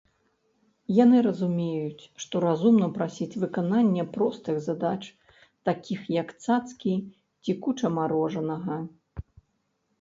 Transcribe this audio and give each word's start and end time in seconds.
Яны 1.03 1.17
разумеюць, 1.27 2.03
што 2.23 2.35
разумна 2.45 2.87
прасіць 2.97 3.39
выканання 3.45 4.07
простых 4.17 4.55
задач, 4.71 4.99
такіх 5.71 5.99
як 6.19 6.35
цацкі 6.47 6.93
ці 7.43 7.51
куча 7.67 7.87
марожанага. 7.99 8.83